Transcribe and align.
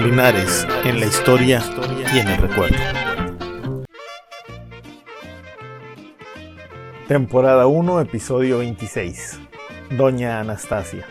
Linares 0.00 0.64
en 0.84 1.00
la 1.00 1.06
historia 1.06 1.60
y 2.14 2.20
en 2.20 2.28
el 2.28 2.36
recuerdo. 2.36 2.76
Temporada 7.08 7.66
1, 7.66 8.00
episodio 8.02 8.58
26. 8.58 9.40
Doña 9.96 10.38
Anastasia. 10.38 11.04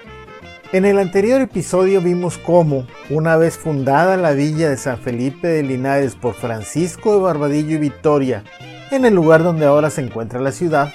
En 0.71 0.85
el 0.85 0.99
anterior 0.99 1.41
episodio 1.41 1.99
vimos 1.99 2.37
cómo, 2.37 2.87
una 3.09 3.35
vez 3.35 3.57
fundada 3.57 4.15
la 4.15 4.31
villa 4.31 4.69
de 4.69 4.77
San 4.77 4.99
Felipe 4.99 5.49
de 5.49 5.63
Linares 5.63 6.15
por 6.15 6.33
Francisco 6.33 7.13
de 7.13 7.19
Barbadillo 7.19 7.75
y 7.75 7.79
Victoria, 7.79 8.45
en 8.89 9.03
el 9.03 9.13
lugar 9.13 9.43
donde 9.43 9.65
ahora 9.65 9.89
se 9.89 9.99
encuentra 9.99 10.39
la 10.39 10.53
ciudad, 10.53 10.93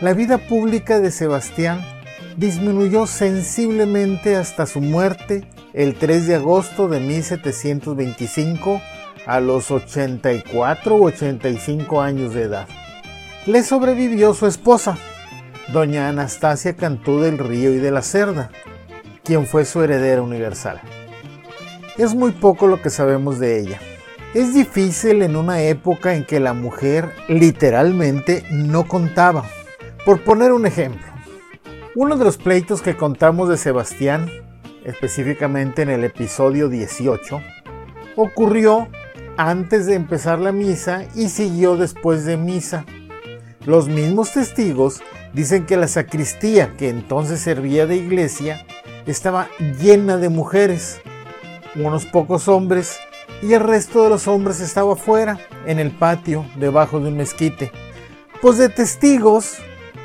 la 0.00 0.12
vida 0.14 0.38
pública 0.38 1.00
de 1.00 1.10
Sebastián 1.10 1.84
disminuyó 2.36 3.06
sensiblemente 3.08 4.36
hasta 4.36 4.66
su 4.66 4.80
muerte 4.80 5.48
el 5.72 5.94
3 5.94 6.26
de 6.26 6.34
agosto 6.36 6.88
de 6.88 7.00
1725 7.00 8.80
a 9.26 9.40
los 9.40 9.70
84 9.70 10.96
u 10.96 11.06
85 11.06 12.00
años 12.00 12.34
de 12.34 12.42
edad. 12.42 12.68
Le 13.46 13.62
sobrevivió 13.62 14.34
su 14.34 14.46
esposa, 14.46 14.96
doña 15.72 16.08
Anastasia 16.08 16.74
Cantú 16.74 17.20
del 17.20 17.38
Río 17.38 17.72
y 17.72 17.78
de 17.78 17.90
la 17.90 18.02
Cerda, 18.02 18.50
quien 19.24 19.46
fue 19.46 19.64
su 19.64 19.82
heredera 19.82 20.22
universal. 20.22 20.80
Es 21.98 22.14
muy 22.14 22.32
poco 22.32 22.66
lo 22.66 22.80
que 22.80 22.90
sabemos 22.90 23.38
de 23.38 23.60
ella. 23.60 23.80
Es 24.34 24.54
difícil 24.54 25.22
en 25.22 25.36
una 25.36 25.62
época 25.62 26.14
en 26.14 26.24
que 26.24 26.40
la 26.40 26.52
mujer 26.52 27.10
literalmente 27.28 28.44
no 28.50 28.86
contaba. 28.86 29.44
Por 30.04 30.22
poner 30.22 30.52
un 30.52 30.64
ejemplo, 30.64 31.06
uno 31.94 32.16
de 32.16 32.24
los 32.24 32.36
pleitos 32.36 32.80
que 32.80 32.96
contamos 32.96 33.48
de 33.48 33.56
Sebastián 33.56 34.30
específicamente 34.88 35.82
en 35.82 35.90
el 35.90 36.02
episodio 36.02 36.70
18, 36.70 37.42
ocurrió 38.16 38.88
antes 39.36 39.84
de 39.86 39.94
empezar 39.94 40.38
la 40.38 40.50
misa 40.50 41.04
y 41.14 41.28
siguió 41.28 41.76
después 41.76 42.24
de 42.24 42.38
misa. 42.38 42.86
Los 43.66 43.88
mismos 43.88 44.32
testigos 44.32 45.02
dicen 45.34 45.66
que 45.66 45.76
la 45.76 45.88
sacristía, 45.88 46.74
que 46.78 46.88
entonces 46.88 47.40
servía 47.40 47.86
de 47.86 47.96
iglesia, 47.96 48.66
estaba 49.06 49.48
llena 49.78 50.16
de 50.16 50.30
mujeres, 50.30 51.02
unos 51.76 52.06
pocos 52.06 52.48
hombres, 52.48 52.98
y 53.42 53.52
el 53.52 53.60
resto 53.60 54.02
de 54.02 54.08
los 54.08 54.26
hombres 54.26 54.60
estaba 54.60 54.94
afuera, 54.94 55.38
en 55.66 55.78
el 55.78 55.90
patio, 55.90 56.46
debajo 56.56 56.98
de 56.98 57.08
un 57.08 57.18
mezquite. 57.18 57.70
Pues 58.40 58.56
de 58.56 58.70
testigos 58.70 59.58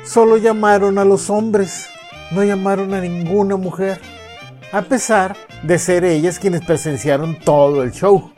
solo 0.04 0.36
llamaron 0.36 0.98
a 0.98 1.06
los 1.06 1.30
hombres, 1.30 1.88
no 2.32 2.44
llamaron 2.44 2.92
a 2.92 3.00
ninguna 3.00 3.56
mujer 3.56 3.98
a 4.74 4.82
pesar 4.82 5.36
de 5.62 5.78
ser 5.78 6.04
ellas 6.04 6.40
quienes 6.40 6.64
presenciaron 6.64 7.38
todo 7.38 7.84
el 7.84 7.92
show. 7.92 8.32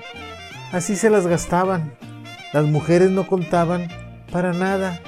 Así 0.70 0.94
se 0.94 1.08
las 1.08 1.26
gastaban. 1.26 1.94
Las 2.52 2.66
mujeres 2.66 3.10
no 3.10 3.26
contaban 3.26 3.88
para 4.30 4.52
nada. 4.52 5.00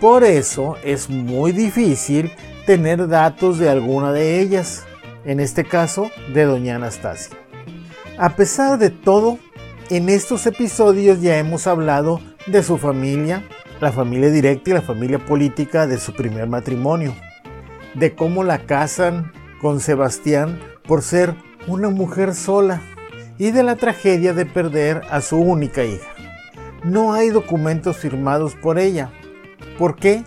Por 0.00 0.22
eso 0.22 0.76
es 0.84 1.10
muy 1.10 1.50
difícil 1.50 2.30
tener 2.66 3.08
datos 3.08 3.58
de 3.58 3.68
alguna 3.68 4.12
de 4.12 4.40
ellas, 4.40 4.84
en 5.24 5.40
este 5.40 5.64
caso 5.64 6.08
de 6.32 6.44
doña 6.44 6.76
Anastasia. 6.76 7.36
A 8.16 8.36
pesar 8.36 8.78
de 8.78 8.90
todo, 8.90 9.40
en 9.88 10.08
estos 10.08 10.46
episodios 10.46 11.20
ya 11.20 11.36
hemos 11.38 11.66
hablado 11.66 12.20
de 12.46 12.62
su 12.62 12.78
familia, 12.78 13.42
la 13.80 13.90
familia 13.90 14.30
directa 14.30 14.70
y 14.70 14.74
la 14.74 14.82
familia 14.82 15.18
política 15.18 15.88
de 15.88 15.98
su 15.98 16.14
primer 16.14 16.46
matrimonio, 16.46 17.12
de 17.94 18.14
cómo 18.14 18.44
la 18.44 18.58
casan 18.58 19.32
con 19.60 19.80
Sebastián 19.80 20.58
por 20.86 21.02
ser 21.02 21.34
una 21.66 21.90
mujer 21.90 22.34
sola 22.34 22.80
y 23.38 23.50
de 23.50 23.62
la 23.62 23.76
tragedia 23.76 24.32
de 24.32 24.46
perder 24.46 25.02
a 25.10 25.20
su 25.20 25.36
única 25.36 25.84
hija. 25.84 26.08
No 26.84 27.12
hay 27.12 27.30
documentos 27.30 27.98
firmados 27.98 28.54
por 28.54 28.78
ella. 28.78 29.10
¿Por 29.78 29.96
qué? 29.96 30.24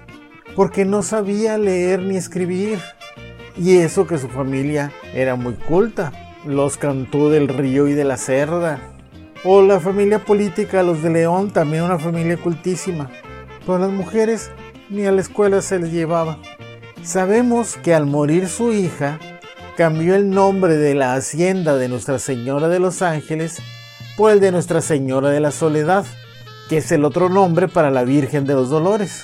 Porque 0.55 0.85
no 0.85 1.01
sabía 1.01 1.57
leer 1.57 2.01
ni 2.01 2.15
escribir. 2.15 2.79
Y 3.57 3.77
eso 3.77 4.07
que 4.07 4.17
su 4.17 4.29
familia 4.29 4.91
era 5.13 5.35
muy 5.35 5.53
culta. 5.53 6.11
Los 6.45 6.77
Cantú 6.77 7.29
del 7.29 7.47
Río 7.47 7.87
y 7.87 7.93
de 7.93 8.03
la 8.03 8.17
Cerda. 8.17 8.79
O 9.43 9.61
la 9.61 9.79
familia 9.79 10.25
política, 10.25 10.83
los 10.83 11.01
de 11.01 11.09
León, 11.09 11.51
también 11.51 11.83
una 11.83 11.99
familia 11.99 12.37
cultísima. 12.37 13.09
Pero 13.65 13.79
las 13.79 13.91
mujeres 13.91 14.51
ni 14.89 15.05
a 15.05 15.11
la 15.11 15.21
escuela 15.21 15.61
se 15.61 15.79
les 15.79 15.91
llevaba. 15.91 16.37
Sabemos 17.03 17.75
que 17.75 17.93
al 17.93 18.05
morir 18.05 18.47
su 18.47 18.71
hija, 18.71 19.19
cambió 19.75 20.15
el 20.15 20.29
nombre 20.29 20.77
de 20.77 20.95
la 20.95 21.15
hacienda 21.15 21.75
de 21.75 21.89
Nuestra 21.89 22.17
Señora 22.17 22.69
de 22.69 22.79
los 22.79 23.01
Ángeles 23.01 23.61
por 24.15 24.31
el 24.31 24.39
de 24.39 24.53
Nuestra 24.53 24.79
Señora 24.79 25.29
de 25.29 25.41
la 25.41 25.51
Soledad, 25.51 26.05
que 26.69 26.77
es 26.77 26.91
el 26.93 27.03
otro 27.03 27.27
nombre 27.27 27.67
para 27.67 27.91
la 27.91 28.05
Virgen 28.05 28.45
de 28.45 28.53
los 28.53 28.69
Dolores. 28.69 29.23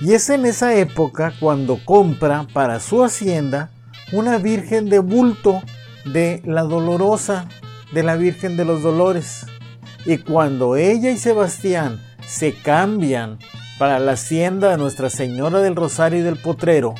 Y 0.00 0.14
es 0.14 0.28
en 0.30 0.46
esa 0.46 0.74
época 0.74 1.32
cuando 1.38 1.78
compra 1.84 2.48
para 2.52 2.80
su 2.80 3.04
hacienda 3.04 3.70
una 4.12 4.38
Virgen 4.38 4.88
de 4.88 4.98
bulto 4.98 5.62
de 6.04 6.42
la 6.44 6.62
Dolorosa, 6.62 7.46
de 7.92 8.02
la 8.02 8.16
Virgen 8.16 8.56
de 8.56 8.64
los 8.64 8.82
Dolores. 8.82 9.46
Y 10.06 10.18
cuando 10.18 10.74
ella 10.74 11.10
y 11.10 11.18
Sebastián 11.18 12.02
se 12.26 12.52
cambian 12.52 13.38
para 13.78 13.98
la 13.98 14.12
hacienda 14.12 14.70
de 14.70 14.78
Nuestra 14.78 15.10
Señora 15.10 15.60
del 15.60 15.76
Rosario 15.76 16.20
y 16.20 16.22
del 16.22 16.36
Potrero, 16.36 16.94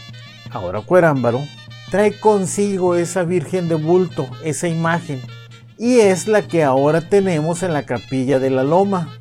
ahora 0.50 0.80
Cuerámbaro, 0.80 1.42
trae 1.90 2.18
consigo 2.18 2.96
esa 2.96 3.22
Virgen 3.22 3.68
de 3.68 3.76
bulto, 3.76 4.28
esa 4.44 4.68
imagen, 4.68 5.20
y 5.78 6.00
es 6.00 6.28
la 6.28 6.42
que 6.42 6.64
ahora 6.64 7.00
tenemos 7.00 7.62
en 7.62 7.72
la 7.72 7.84
capilla 7.84 8.38
de 8.38 8.50
la 8.50 8.64
Loma. 8.64 9.18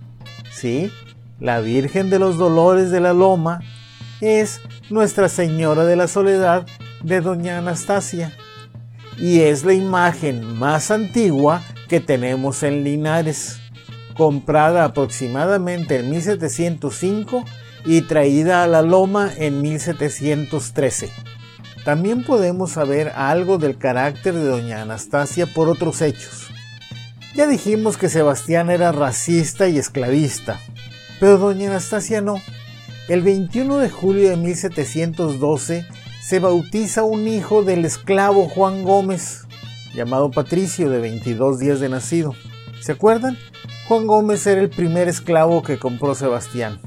¿Sí? 0.52 0.92
La 1.40 1.60
Virgen 1.60 2.10
de 2.10 2.20
los 2.20 2.38
Dolores 2.38 2.92
de 2.92 3.02
la 3.02 3.14
Loma 3.14 3.60
es 4.22 4.62
Nuestra 4.90 5.28
Señora 5.28 5.86
de 5.86 5.96
la 5.96 6.08
Soledad 6.08 6.66
de 7.04 7.22
Doña 7.22 7.58
Anastasia 7.58 8.32
y 9.18 9.42
es 9.42 9.64
la 9.64 9.74
imagen 9.74 10.58
más 10.58 10.92
antigua 10.92 11.62
que 11.88 12.00
tenemos 12.00 12.64
en 12.64 12.84
Linares, 12.84 13.60
comprada 14.16 14.86
aproximadamente 14.86 16.00
en 16.00 16.10
1705 16.10 17.44
y 17.86 18.02
traída 18.02 18.64
a 18.64 18.68
la 18.68 18.82
loma 18.82 19.32
en 19.38 19.62
1713. 19.62 21.10
También 21.84 22.24
podemos 22.24 22.72
saber 22.72 23.10
algo 23.10 23.60
del 23.60 23.78
carácter 23.78 24.34
de 24.34 24.46
doña 24.46 24.82
Anastasia 24.82 25.46
por 25.46 25.70
otros 25.70 26.02
hechos. 26.02 26.48
Ya 27.36 27.46
dijimos 27.46 27.98
que 27.98 28.10
Sebastián 28.10 28.72
era 28.72 28.92
racista 28.92 29.68
y 29.68 29.78
esclavista, 29.78 30.60
pero 31.20 31.38
doña 31.38 31.70
Anastasia 31.70 32.22
no. 32.22 32.38
El 33.08 33.22
21 33.22 33.78
de 33.78 33.90
julio 33.90 34.30
de 34.30 34.38
1712 34.38 35.86
se 36.24 36.40
bautiza 36.40 37.04
un 37.04 37.28
hijo 37.28 37.62
del 37.62 37.86
esclavo 37.86 38.50
Juan 38.50 38.84
Gómez, 38.84 39.46
llamado 39.94 40.32
Patricio, 40.32 40.90
de 40.90 41.00
22 41.00 41.60
días 41.60 41.80
de 41.80 41.90
nacido. 41.90 42.34
¿Se 42.82 42.94
acuerdan? 42.94 43.38
Juan 43.88 44.08
Gómez 44.08 44.48
era 44.48 44.62
el 44.62 44.72
primer 44.72 45.08
esclavo 45.08 45.62
que 45.62 45.78
compró 45.78 46.16
Sebastián. 46.16 46.80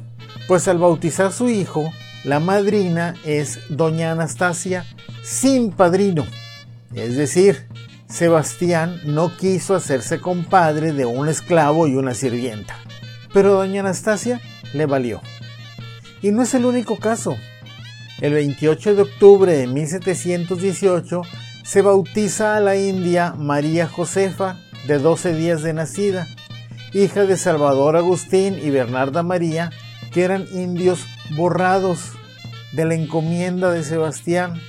Pues 0.49 0.67
al 0.67 0.79
bautizar 0.79 1.33
su 1.33 1.49
hijo, 1.49 1.93
la 2.25 2.41
madrina 2.41 3.15
es 3.25 3.61
doña 3.69 4.11
Anastasia 4.11 4.85
sin 5.23 5.71
padrino. 5.71 6.27
Es 6.93 7.17
decir, 7.17 7.69
Sebastián 8.09 9.01
no 9.05 9.37
quiso 9.37 9.77
hacerse 9.77 10.21
compadre 10.21 10.93
de 10.93 11.07
un 11.07 11.29
esclavo 11.29 11.87
y 11.87 11.95
una 11.95 12.15
sirvienta. 12.15 12.77
Pero 13.33 13.55
doña 13.55 13.81
Anastasia 13.81 14.41
le 14.73 14.87
valió. 14.87 15.21
Y 16.21 16.33
no 16.33 16.43
es 16.43 16.53
el 16.55 16.65
único 16.65 16.99
caso. 16.99 17.37
El 18.21 18.33
28 18.33 18.97
de 18.97 19.03
octubre 19.03 19.53
de 19.53 19.69
1718 19.69 21.23
se 21.63 21.83
bautiza 21.83 22.57
a 22.57 22.61
la 22.61 22.75
india 22.75 23.35
María 23.39 23.87
Josefa, 23.87 24.59
de 24.89 24.99
12 24.99 25.35
días 25.35 25.63
de 25.63 25.75
nacida, 25.75 26.27
hija 26.93 27.25
de 27.25 27.37
Salvador 27.37 27.97
Agustín 27.97 28.59
y 28.63 28.71
Bernarda 28.71 29.23
María, 29.23 29.71
que 30.13 30.23
eran 30.23 30.47
indios 30.53 31.07
borrados 31.37 32.13
de 32.73 32.85
la 32.85 32.95
encomienda 32.95 33.71
de 33.71 33.85
Sebastián, 33.85 34.61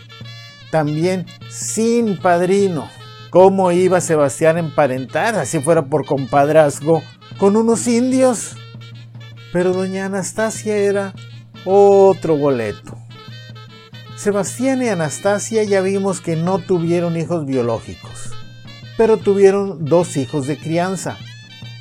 también 0.72 1.26
sin 1.50 2.18
padrino. 2.18 2.90
¿Cómo 3.30 3.72
iba 3.72 4.02
Sebastián 4.02 4.58
a 4.58 4.62
emparentar, 4.62 5.36
así 5.36 5.60
fuera 5.60 5.86
por 5.86 6.06
compadrazgo, 6.06 7.04
con 7.38 7.56
unos 7.56 7.88
indios? 7.88 8.56
Pero 9.54 9.74
doña 9.74 10.06
Anastasia 10.06 10.78
era 10.78 11.14
otro 11.66 12.38
boleto. 12.38 12.98
Sebastián 14.16 14.82
y 14.82 14.90
Anastasia 14.90 15.64
ya 15.64 15.82
vimos 15.82 16.22
que 16.22 16.36
no 16.36 16.60
tuvieron 16.60 17.16
hijos 17.16 17.46
biológicos, 17.46 18.32
pero 18.98 19.18
tuvieron 19.18 19.86
dos 19.86 20.18
hijos 20.18 20.46
de 20.46 20.58
crianza, 20.58 21.18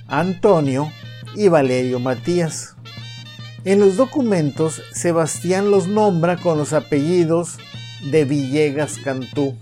Antonio 0.08 0.90
y 1.34 1.48
Valerio 1.48 2.00
Matías. 2.00 2.76
En 3.64 3.78
los 3.78 3.96
documentos, 3.96 4.80
Sebastián 4.92 5.70
los 5.70 5.86
nombra 5.86 6.38
con 6.38 6.56
los 6.56 6.72
apellidos 6.72 7.58
de 8.10 8.24
Villegas 8.24 8.96
Cantú, 9.04 9.56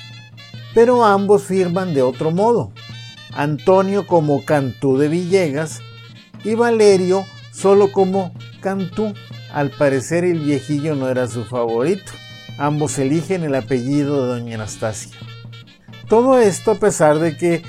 pero 0.72 1.04
ambos 1.04 1.42
firman 1.42 1.94
de 1.94 2.02
otro 2.02 2.30
modo. 2.30 2.72
Antonio 3.32 4.06
como 4.06 4.44
Cantú 4.44 4.96
de 4.98 5.08
Villegas 5.08 5.80
y 6.44 6.54
Valerio 6.54 7.26
solo 7.52 7.90
como 7.90 8.32
Cantú. 8.60 9.14
Al 9.52 9.70
parecer 9.70 10.24
el 10.24 10.40
viejillo 10.40 10.94
no 10.94 11.08
era 11.08 11.26
su 11.26 11.44
favorito. 11.44 12.12
Ambos 12.56 12.98
eligen 12.98 13.42
el 13.42 13.54
apellido 13.56 14.22
de 14.22 14.40
doña 14.40 14.54
Anastasia. 14.54 15.16
Todo 16.08 16.38
esto 16.38 16.70
a 16.70 16.74
pesar 16.76 17.18
de 17.18 17.36
que, 17.36 17.62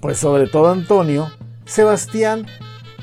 pues 0.00 0.18
sobre 0.18 0.48
todo 0.48 0.72
Antonio, 0.72 1.30
Sebastián 1.66 2.46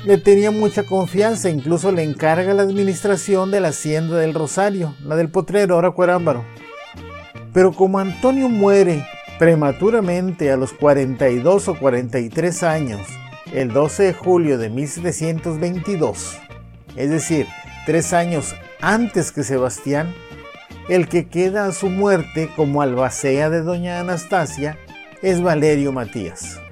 le 0.04 0.18
tenía 0.18 0.50
mucha 0.50 0.84
confianza, 0.84 1.50
incluso 1.50 1.92
le 1.92 2.02
encarga 2.02 2.54
la 2.54 2.62
administración 2.62 3.50
de 3.50 3.60
la 3.60 3.68
hacienda 3.68 4.18
del 4.18 4.34
Rosario, 4.34 4.94
la 5.04 5.16
del 5.16 5.30
potrero, 5.30 5.74
ahora 5.74 5.92
Cuerámbaro. 5.92 6.44
Pero 7.52 7.72
como 7.72 7.98
Antonio 7.98 8.48
muere 8.48 9.06
prematuramente 9.38 10.50
a 10.50 10.56
los 10.56 10.72
42 10.72 11.68
o 11.68 11.78
43 11.78 12.62
años, 12.62 13.00
el 13.52 13.72
12 13.72 14.02
de 14.02 14.12
julio 14.14 14.58
de 14.58 14.70
1722, 14.70 16.38
es 16.96 17.10
decir, 17.10 17.46
tres 17.86 18.12
años 18.12 18.54
antes 18.80 19.30
que 19.30 19.44
Sebastián, 19.44 20.14
el 20.88 21.08
que 21.08 21.28
queda 21.28 21.66
a 21.66 21.72
su 21.72 21.88
muerte 21.88 22.50
como 22.56 22.82
albacea 22.82 23.50
de 23.50 23.62
doña 23.62 24.00
Anastasia 24.00 24.78
es 25.22 25.40
Valerio 25.40 25.92
Matías. 25.92 26.63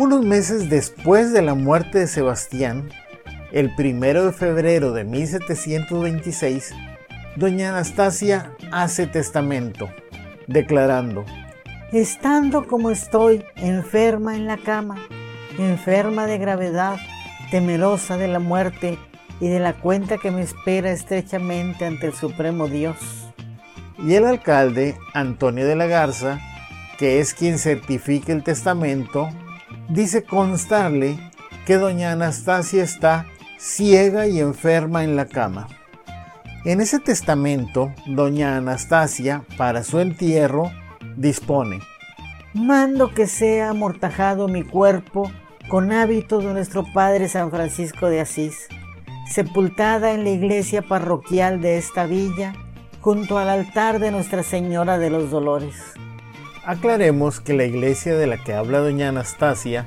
Unos 0.00 0.24
meses 0.24 0.70
después 0.70 1.30
de 1.30 1.42
la 1.42 1.52
muerte 1.52 1.98
de 1.98 2.06
Sebastián, 2.06 2.88
el 3.52 3.74
primero 3.74 4.24
de 4.24 4.32
febrero 4.32 4.92
de 4.92 5.04
1726, 5.04 6.74
doña 7.36 7.68
Anastasia 7.68 8.56
hace 8.72 9.06
testamento, 9.06 9.90
declarando, 10.46 11.26
Estando 11.92 12.66
como 12.66 12.90
estoy, 12.90 13.44
enferma 13.56 14.36
en 14.36 14.46
la 14.46 14.56
cama, 14.56 14.96
enferma 15.58 16.24
de 16.26 16.38
gravedad, 16.38 16.96
temerosa 17.50 18.16
de 18.16 18.28
la 18.28 18.38
muerte 18.38 18.96
y 19.38 19.48
de 19.48 19.60
la 19.60 19.74
cuenta 19.74 20.16
que 20.16 20.30
me 20.30 20.40
espera 20.40 20.92
estrechamente 20.92 21.84
ante 21.84 22.06
el 22.06 22.14
Supremo 22.14 22.68
Dios. 22.68 22.96
Y 23.98 24.14
el 24.14 24.24
alcalde, 24.24 24.96
Antonio 25.12 25.66
de 25.66 25.76
la 25.76 25.84
Garza, 25.84 26.40
que 26.96 27.20
es 27.20 27.34
quien 27.34 27.58
certifica 27.58 28.32
el 28.32 28.42
testamento, 28.42 29.28
dice 29.90 30.24
constarle 30.24 31.18
que 31.66 31.76
doña 31.76 32.12
Anastasia 32.12 32.82
está 32.82 33.26
ciega 33.58 34.26
y 34.26 34.40
enferma 34.40 35.04
en 35.04 35.16
la 35.16 35.26
cama. 35.26 35.68
En 36.64 36.80
ese 36.80 36.98
testamento, 37.00 37.92
doña 38.06 38.56
Anastasia, 38.56 39.44
para 39.56 39.82
su 39.82 39.98
entierro, 40.00 40.70
dispone, 41.16 41.80
Mando 42.52 43.14
que 43.14 43.28
sea 43.28 43.70
amortajado 43.70 44.48
mi 44.48 44.64
cuerpo 44.64 45.30
con 45.68 45.92
hábito 45.92 46.40
de 46.40 46.52
nuestro 46.52 46.84
Padre 46.92 47.28
San 47.28 47.50
Francisco 47.50 48.08
de 48.08 48.20
Asís, 48.20 48.66
sepultada 49.30 50.12
en 50.12 50.24
la 50.24 50.30
iglesia 50.30 50.82
parroquial 50.82 51.60
de 51.60 51.78
esta 51.78 52.06
villa, 52.06 52.54
junto 53.00 53.38
al 53.38 53.48
altar 53.48 54.00
de 54.00 54.10
Nuestra 54.10 54.42
Señora 54.42 54.98
de 54.98 55.10
los 55.10 55.30
Dolores. 55.30 55.76
Aclaremos 56.64 57.40
que 57.40 57.54
la 57.54 57.64
iglesia 57.64 58.14
de 58.16 58.26
la 58.26 58.36
que 58.36 58.52
habla 58.52 58.80
doña 58.80 59.08
Anastasia 59.08 59.86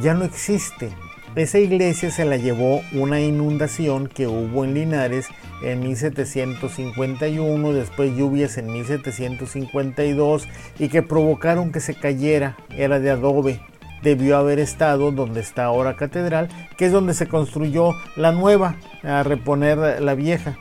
ya 0.00 0.14
no 0.14 0.24
existe. 0.24 0.90
Esa 1.34 1.58
iglesia 1.58 2.12
se 2.12 2.24
la 2.24 2.36
llevó 2.36 2.82
una 2.92 3.20
inundación 3.20 4.06
que 4.06 4.28
hubo 4.28 4.64
en 4.64 4.74
Linares 4.74 5.26
en 5.64 5.80
1751, 5.80 7.72
después 7.72 8.16
lluvias 8.16 8.56
en 8.56 8.72
1752 8.72 10.46
y 10.78 10.88
que 10.88 11.02
provocaron 11.02 11.72
que 11.72 11.80
se 11.80 11.94
cayera. 11.94 12.56
Era 12.70 13.00
de 13.00 13.10
adobe. 13.10 13.60
Debió 14.02 14.36
haber 14.36 14.60
estado 14.60 15.10
donde 15.10 15.40
está 15.40 15.64
ahora 15.64 15.96
catedral, 15.96 16.48
que 16.76 16.86
es 16.86 16.92
donde 16.92 17.14
se 17.14 17.26
construyó 17.26 17.94
la 18.14 18.30
nueva, 18.30 18.76
a 19.02 19.24
reponer 19.24 20.00
la 20.00 20.14
vieja. 20.14 20.56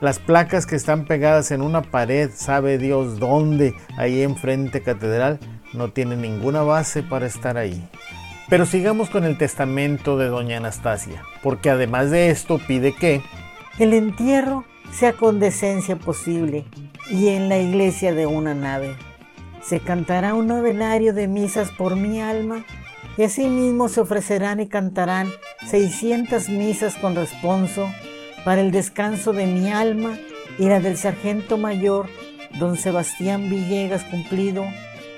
Las 0.00 0.20
placas 0.20 0.64
que 0.64 0.76
están 0.76 1.06
pegadas 1.06 1.50
en 1.50 1.60
una 1.60 1.82
pared, 1.82 2.30
sabe 2.32 2.78
Dios 2.78 3.18
dónde, 3.18 3.74
ahí 3.96 4.22
enfrente 4.22 4.80
catedral, 4.80 5.40
no 5.72 5.90
tienen 5.90 6.22
ninguna 6.22 6.62
base 6.62 7.02
para 7.02 7.26
estar 7.26 7.56
ahí. 7.56 7.84
Pero 8.48 8.64
sigamos 8.64 9.10
con 9.10 9.24
el 9.24 9.36
testamento 9.36 10.16
de 10.16 10.28
doña 10.28 10.58
Anastasia, 10.58 11.24
porque 11.42 11.70
además 11.70 12.12
de 12.12 12.30
esto 12.30 12.60
pide 12.64 12.94
que 12.94 13.22
el 13.80 13.92
entierro 13.92 14.64
sea 14.92 15.14
con 15.14 15.40
decencia 15.40 15.96
posible 15.96 16.64
y 17.10 17.28
en 17.28 17.48
la 17.48 17.58
iglesia 17.58 18.14
de 18.14 18.26
una 18.26 18.54
nave. 18.54 18.94
Se 19.62 19.80
cantará 19.80 20.34
un 20.34 20.46
novenario 20.46 21.12
de 21.12 21.26
misas 21.26 21.72
por 21.72 21.96
mi 21.96 22.20
alma 22.20 22.64
y 23.16 23.24
asimismo 23.24 23.88
se 23.88 24.00
ofrecerán 24.00 24.60
y 24.60 24.68
cantarán 24.68 25.28
600 25.66 26.48
misas 26.50 26.94
con 26.94 27.16
responso 27.16 27.88
para 28.44 28.60
el 28.60 28.70
descanso 28.70 29.32
de 29.32 29.46
mi 29.46 29.70
alma 29.70 30.18
y 30.58 30.68
la 30.68 30.80
del 30.80 30.96
sargento 30.96 31.58
mayor, 31.58 32.08
don 32.58 32.76
Sebastián 32.76 33.48
Villegas 33.50 34.04
cumplido, 34.04 34.64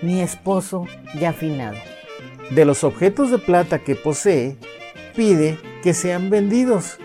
mi 0.02 0.20
esposo 0.20 0.86
ya 1.18 1.30
afinado. 1.30 1.76
De 2.50 2.64
los 2.64 2.84
objetos 2.84 3.30
de 3.30 3.38
plata 3.38 3.78
que 3.78 3.94
posee, 3.94 4.56
pide 5.14 5.58
que 5.82 5.94
sean 5.94 6.30
vendidos 6.30 6.98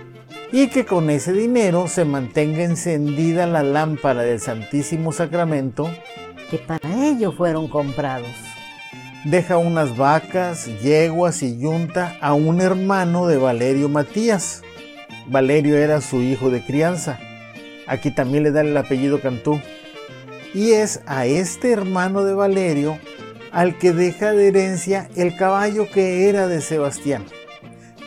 y 0.52 0.68
que 0.68 0.86
con 0.86 1.10
ese 1.10 1.34
dinero 1.34 1.88
se 1.88 2.06
mantenga 2.06 2.64
encendida 2.64 3.46
la 3.46 3.64
lámpara 3.64 4.24
del 4.24 4.40
Santísimo 4.40 5.12
Sacramento 5.12 5.90
que 6.50 6.58
para 6.58 7.08
ello 7.08 7.32
fueron 7.32 7.68
comprados. 7.68 8.30
Deja 9.26 9.58
unas 9.58 9.98
vacas, 9.98 10.68
yeguas 10.82 11.42
y 11.42 11.58
yunta 11.58 12.16
a 12.22 12.34
un 12.34 12.62
hermano 12.62 13.26
de 13.26 13.38
Valerio 13.38 13.90
Matías, 13.90 14.62
Valerio 15.28 15.78
era 15.78 16.02
su 16.02 16.22
hijo 16.22 16.50
de 16.50 16.64
crianza. 16.64 17.20
Aquí 17.88 18.12
también 18.12 18.44
le 18.44 18.52
da 18.52 18.62
el 18.62 18.76
apellido 18.76 19.22
Cantú. 19.22 19.60
Y 20.54 20.72
es 20.72 21.02
a 21.06 21.26
este 21.26 21.72
hermano 21.72 22.24
de 22.24 22.34
Valerio 22.34 22.98
al 23.52 23.78
que 23.78 23.94
deja 23.94 24.32
de 24.32 24.50
herencia 24.50 25.10
el 25.16 25.36
caballo 25.36 25.90
que 25.90 26.30
era 26.30 26.48
de 26.48 26.62
Sebastián. 26.62 27.26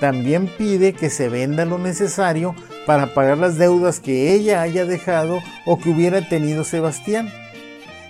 También 0.00 0.47
pide 0.47 0.93
que 0.93 1.11
se 1.11 1.29
venda 1.29 1.65
lo 1.65 1.79
necesario 1.79 2.55
para 2.87 3.15
pagar 3.15 3.38
las 3.38 3.59
deudas 3.59 4.00
que 4.00 4.32
ella 4.32 4.62
haya 4.62 4.85
dejado 4.85 5.41
o 5.67 5.79
que 5.79 5.91
hubiera 5.91 6.26
tenido 6.29 6.65
Sebastián. 6.65 7.31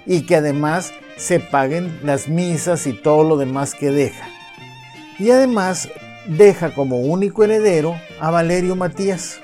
Y 0.07 0.23
que 0.23 0.37
además 0.37 0.93
se 1.17 1.41
paguen 1.41 1.99
las 2.03 2.29
misas 2.29 2.87
y 2.87 2.93
todo 2.93 3.25
lo 3.25 3.37
demás 3.37 3.75
que 3.75 3.91
deja. 3.91 4.29
Y 5.19 5.31
además 5.31 5.89
deja 6.29 6.75
como 6.75 7.01
único 7.01 7.43
heredero 7.43 7.99
a 8.21 8.31
Valerio 8.31 8.77
Matías. 8.77 9.41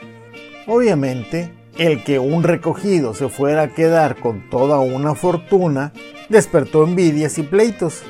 Obviamente, 0.67 1.53
el 1.79 2.05
que 2.05 2.19
un 2.19 2.45
recogido 2.45 3.14
se 3.14 3.29
fuera 3.29 3.62
a 3.62 3.69
quedar 3.69 4.17
con 4.17 4.49
toda 4.50 4.79
una 4.79 5.14
fortuna 5.14 5.93
despertó 6.29 6.85
envidias 6.85 7.38
y 7.38 7.43
pleitos, 7.43 8.03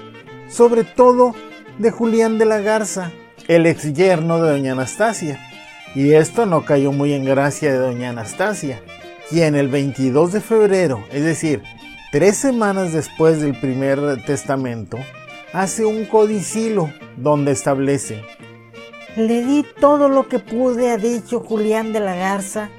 sobre 0.48 0.84
todo 0.84 1.34
de 1.78 1.90
Julián 1.90 2.38
de 2.38 2.44
la 2.44 2.58
Garza, 2.60 3.12
el 3.48 3.66
ex 3.66 3.92
yerno 3.94 4.42
de 4.42 4.50
doña 4.50 4.72
Anastasia. 4.72 5.40
Y 5.94 6.12
esto 6.12 6.44
no 6.44 6.64
cayó 6.64 6.92
muy 6.92 7.12
en 7.12 7.24
gracia 7.24 7.72
de 7.72 7.78
doña 7.78 8.10
Anastasia, 8.10 8.80
quien 9.30 9.54
el 9.54 9.68
22 9.68 10.32
de 10.32 10.40
febrero, 10.40 11.04
es 11.12 11.24
decir, 11.24 11.62
tres 12.10 12.36
semanas 12.36 12.92
después 12.92 13.40
del 13.40 13.58
primer 13.58 14.22
testamento, 14.24 14.98
hace 15.52 15.84
un 15.84 16.04
codicilo 16.04 16.92
donde 17.16 17.52
establece 17.52 18.22
le 19.16 19.44
di 19.44 19.64
todo 19.80 20.08
lo 20.08 20.28
que 20.28 20.40
pude, 20.40 20.90
ha 20.90 20.96
dicho 20.96 21.40
Julián 21.40 21.92
de 21.92 22.00
la 22.00 22.16
Garza, 22.16 22.70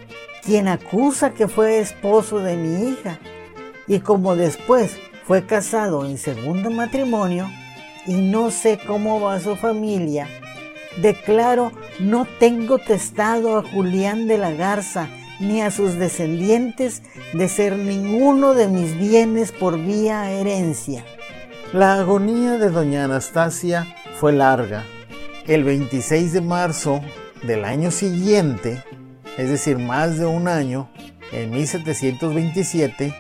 quien 0.44 0.68
acusa 0.68 1.34
que 1.34 1.48
fue 1.48 1.80
esposo 1.80 2.40
de 2.40 2.58
mi 2.58 2.90
hija. 2.90 3.20
Y 3.88 4.00
como 4.00 4.36
después 4.36 4.98
fue 5.26 5.46
casado 5.46 6.06
en 6.06 6.18
segundo 6.18 6.72
matrimonio 6.72 7.50
y 8.06 8.16
no 8.16 8.52
sé 8.52 8.80
cómo 8.86 9.22
va 9.22 9.40
su 9.40 9.56
familia, 9.56 10.28
declaro 10.98 11.72
no 12.00 12.28
tengo 12.40 12.80
testado 12.80 13.58
a 13.58 13.64
Julián 13.64 14.28
de 14.28 14.38
la 14.38 14.52
Garza 14.52 15.08
ni 15.40 15.62
a 15.62 15.72
sus 15.72 15.96
descendientes 15.96 17.02
de 17.34 17.48
ser 17.48 17.78
ninguno 17.78 18.54
de 18.54 18.68
mis 18.68 18.98
bienes 18.98 19.52
por 19.52 19.78
vía 19.78 20.32
herencia. 20.32 21.06
La 21.74 21.96
agonía 21.96 22.58
de 22.58 22.70
doña 22.70 23.06
Anastasia 23.06 23.88
fue 24.20 24.32
larga 24.34 24.86
el 25.48 25.64
26 25.64 26.34
de 26.34 26.42
marzo 26.42 27.02
del 27.44 27.66
año 27.66 27.92
siguiente, 27.92 28.84
es 29.38 29.50
decir, 29.50 29.78
más 29.78 30.18
de 30.18 30.26
un 30.26 30.48
año, 30.48 30.90
en 31.32 31.52
1727, 31.52 33.14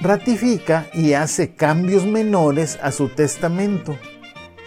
ratifica 0.00 0.86
y 0.92 1.14
hace 1.14 1.54
cambios 1.54 2.04
menores 2.04 2.78
a 2.82 2.92
su 2.92 3.08
testamento 3.08 3.96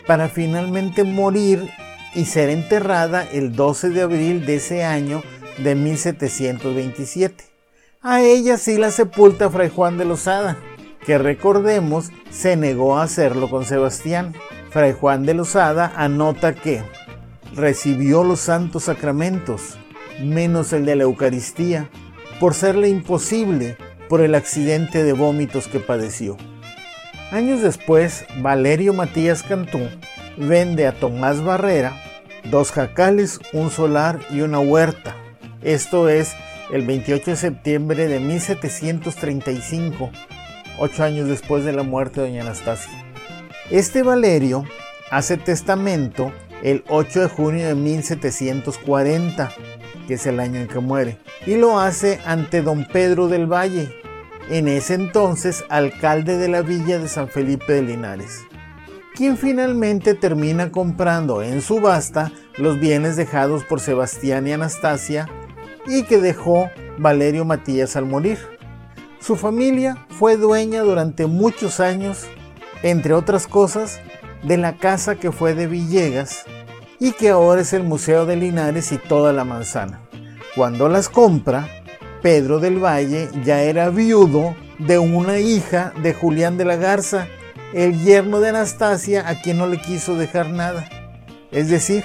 para 0.06 0.30
finalmente 0.30 1.04
morir 1.04 1.70
y 2.16 2.26
ser 2.26 2.50
enterrada 2.50 3.28
el 3.32 3.54
12 3.54 3.90
de 3.90 4.02
abril 4.02 4.46
de 4.46 4.56
ese 4.56 4.84
año 4.84 5.22
de 5.58 5.76
1727. 5.76 7.44
A 8.02 8.22
ella 8.22 8.58
sí 8.58 8.78
la 8.78 8.92
sepulta 8.92 9.50
Fray 9.50 9.70
Juan 9.70 9.98
de 9.98 10.06
Lozada, 10.06 10.58
que 11.06 11.18
recordemos 11.18 12.12
se 12.32 12.56
negó 12.56 12.98
a 12.98 13.04
hacerlo 13.04 13.50
con 13.50 13.66
Sebastián. 13.66 14.34
Fray 14.69 14.93
Juan 14.93 15.25
de 15.25 15.33
Lozada 15.33 15.93
anota 15.95 16.53
que 16.53 16.83
recibió 17.55 18.24
los 18.24 18.39
santos 18.39 18.83
sacramentos, 18.83 19.77
menos 20.21 20.74
el 20.74 20.86
de 20.86 20.95
la 20.95 21.03
Eucaristía, 21.03 21.89
por 22.39 22.53
serle 22.53 22.89
imposible 22.89 23.77
por 24.09 24.21
el 24.21 24.36
accidente 24.36 25.03
de 25.03 25.13
vómitos 25.13 25.67
que 25.67 25.79
padeció. 25.79 26.38
Años 27.31 27.62
después, 27.62 28.25
Valerio 28.41 28.93
Matías 28.93 29.43
Cantú 29.43 29.81
vende 30.38 30.88
a 30.88 30.93
Tomás 30.93 31.43
Barrera 31.43 31.93
dos 32.50 32.71
jacales, 32.71 33.39
un 33.53 33.69
solar 33.69 34.19
y 34.29 34.41
una 34.41 34.59
huerta. 34.59 35.15
Esto 35.62 36.09
es 36.09 36.33
el 36.71 36.86
28 36.86 37.31
de 37.31 37.38
septiembre 37.38 38.07
de 38.07 38.19
1735, 38.19 40.12
ocho 40.79 41.03
años 41.03 41.27
después 41.27 41.65
de 41.65 41.74
la 41.74 41.83
muerte 41.83 42.21
de 42.21 42.27
doña 42.27 42.41
Anastasia. 42.43 43.07
Este 43.69 44.01
Valerio 44.01 44.63
hace 45.12 45.36
testamento 45.36 46.31
el 46.63 46.86
8 46.88 47.19
de 47.19 47.27
junio 47.27 47.67
de 47.67 47.75
1740, 47.75 49.51
que 50.07 50.13
es 50.13 50.25
el 50.25 50.39
año 50.39 50.62
en 50.62 50.69
que 50.69 50.79
muere, 50.79 51.17
y 51.45 51.55
lo 51.55 51.77
hace 51.77 52.21
ante 52.25 52.62
don 52.62 52.88
Pedro 52.88 53.27
del 53.27 53.45
Valle, 53.45 53.93
en 54.50 54.69
ese 54.69 54.93
entonces 54.93 55.65
alcalde 55.67 56.38
de 56.38 56.47
la 56.47 56.62
villa 56.62 56.97
de 56.97 57.09
San 57.09 57.27
Felipe 57.27 57.74
de 57.74 57.81
Linares, 57.81 58.45
quien 59.13 59.36
finalmente 59.36 60.13
termina 60.13 60.71
comprando 60.71 61.41
en 61.43 61.62
subasta 61.62 62.31
los 62.55 62.79
bienes 62.79 63.17
dejados 63.17 63.65
por 63.65 63.81
Sebastián 63.81 64.47
y 64.47 64.53
Anastasia 64.53 65.27
y 65.86 66.03
que 66.03 66.19
dejó 66.19 66.69
Valerio 66.97 67.43
Matías 67.43 67.97
al 67.97 68.05
morir. 68.05 68.39
Su 69.19 69.36
familia 69.36 70.05
fue 70.07 70.38
dueña 70.38 70.83
durante 70.83 71.25
muchos 71.25 71.81
años, 71.81 72.27
entre 72.84 73.13
otras 73.13 73.48
cosas, 73.48 74.00
de 74.43 74.57
la 74.57 74.77
casa 74.77 75.15
que 75.15 75.31
fue 75.31 75.53
de 75.55 75.67
Villegas 75.67 76.46
y 77.00 77.12
que 77.12 77.29
ahora 77.29 77.62
es 77.62 77.74
el 77.74 77.84
Museo 77.84 78.25
de 78.25 78.36
Linares 78.36 78.91
y 78.91 78.98
toda 78.98 79.34
la 79.34 79.43
manzana. 79.43 80.01
Cuando 80.55 80.89
las 80.89 81.10
compra, 81.10 81.67
Pedro 82.22 82.60
del 82.60 82.84
Valle 82.84 83.29
ya 83.43 83.62
era 83.62 83.89
viudo 83.89 84.55
de 84.79 85.00
una 85.00 85.39
hija 85.39 85.93
de 86.01 86.13
Julián 86.13 86.57
de 86.57 86.65
la 86.65 86.75
Garza, 86.75 87.27
el 87.74 88.03
yerno 88.03 88.39
de 88.39 88.50
Anastasia, 88.50 89.27
a 89.27 89.41
quien 89.41 89.57
no 89.57 89.67
le 89.67 89.79
quiso 89.79 90.15
dejar 90.15 90.50
nada. 90.50 90.88
Es 91.51 91.69
decir, 91.69 92.03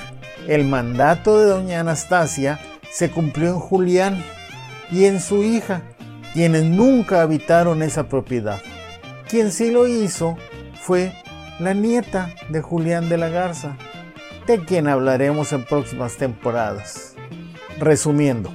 el 0.49 0.65
mandato 0.65 1.39
de 1.39 1.47
doña 1.47 1.81
Anastasia 1.81 2.59
se 2.91 3.11
cumplió 3.11 3.51
en 3.51 3.59
Julián 3.59 4.25
y 4.91 5.05
en 5.07 5.21
su 5.21 5.43
hija, 5.43 5.83
quienes 6.35 6.65
nunca 6.65 7.23
habitaron 7.23 7.83
esa 7.83 8.09
propiedad. 8.09 8.61
Quien 9.29 9.51
sí 9.51 9.71
lo 9.71 9.87
hizo 9.87 10.37
fue 10.83 11.13
la 11.61 11.75
nieta 11.75 12.35
de 12.49 12.61
Julián 12.61 13.09
de 13.09 13.17
la 13.17 13.29
Garza, 13.29 13.77
de 14.49 14.65
quien 14.65 14.89
hablaremos 14.89 15.53
en 15.53 15.65
próximas 15.65 16.17
temporadas. 16.17 17.15
Resumiendo, 17.79 18.51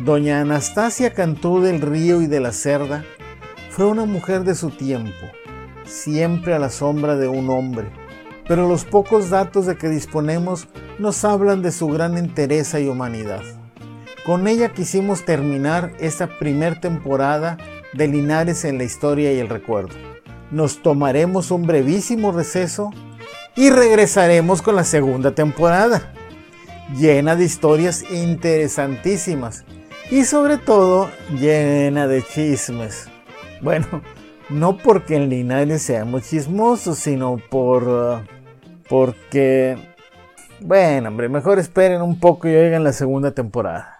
doña 0.00 0.40
Anastasia 0.40 1.12
Cantú 1.12 1.60
del 1.60 1.80
Río 1.80 2.20
y 2.20 2.26
de 2.26 2.40
la 2.40 2.50
Cerda 2.50 3.04
fue 3.70 3.86
una 3.86 4.06
mujer 4.06 4.42
de 4.42 4.56
su 4.56 4.70
tiempo, 4.70 5.24
siempre 5.84 6.52
a 6.52 6.58
la 6.58 6.68
sombra 6.68 7.14
de 7.14 7.28
un 7.28 7.48
hombre, 7.48 7.90
pero 8.48 8.68
los 8.68 8.84
pocos 8.84 9.30
datos 9.30 9.66
de 9.66 9.76
que 9.76 9.88
disponemos 9.88 10.66
nos 10.98 11.24
hablan 11.24 11.62
de 11.62 11.70
su 11.70 11.86
gran 11.86 12.18
entereza 12.18 12.80
y 12.80 12.88
humanidad. 12.88 13.42
Con 14.24 14.48
ella 14.48 14.70
quisimos 14.70 15.24
terminar 15.24 15.92
esta 16.00 16.26
primer 16.40 16.80
temporada 16.80 17.56
de 17.92 18.08
Linares 18.08 18.64
en 18.64 18.78
la 18.78 18.84
historia 18.84 19.32
y 19.32 19.38
el 19.38 19.48
recuerdo. 19.48 20.15
Nos 20.50 20.82
tomaremos 20.82 21.50
un 21.50 21.66
brevísimo 21.66 22.32
receso 22.32 22.90
y 23.56 23.70
regresaremos 23.70 24.62
con 24.62 24.76
la 24.76 24.84
segunda 24.84 25.34
temporada, 25.34 26.12
llena 26.96 27.34
de 27.34 27.44
historias 27.44 28.04
interesantísimas 28.10 29.64
y 30.10 30.24
sobre 30.24 30.58
todo 30.58 31.10
llena 31.38 32.06
de 32.06 32.22
chismes. 32.22 33.08
Bueno, 33.60 34.02
no 34.48 34.76
porque 34.76 35.16
en 35.16 35.28
Linares 35.28 35.82
seamos 35.82 36.22
chismosos, 36.28 36.98
sino 36.98 37.38
por... 37.50 38.22
Porque... 38.88 39.76
Bueno, 40.60 41.08
hombre, 41.08 41.28
mejor 41.28 41.58
esperen 41.58 42.00
un 42.02 42.20
poco 42.20 42.48
y 42.48 42.54
oigan 42.54 42.84
la 42.84 42.92
segunda 42.92 43.32
temporada. 43.32 43.95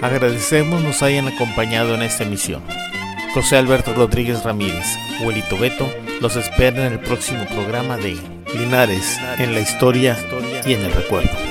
Agradecemos 0.00 0.82
nos 0.82 1.02
hayan 1.02 1.26
acompañado 1.26 1.94
en 1.94 2.02
esta 2.02 2.22
emisión. 2.22 2.62
José 3.34 3.56
Alberto 3.56 3.92
Rodríguez 3.94 4.44
Ramírez, 4.44 4.86
Huelito 5.20 5.58
Beto, 5.58 5.92
los 6.20 6.36
espera 6.36 6.86
en 6.86 6.92
el 6.92 7.00
próximo 7.00 7.44
programa 7.46 7.96
de 7.96 8.16
Linares, 8.54 9.18
en 9.38 9.54
la 9.54 9.60
historia 9.60 10.16
y 10.64 10.74
en 10.74 10.82
el 10.82 10.92
recuerdo. 10.92 11.47